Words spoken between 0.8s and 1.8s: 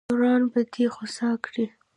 خوسا کړي.